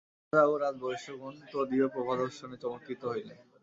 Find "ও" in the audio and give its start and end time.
0.45-0.53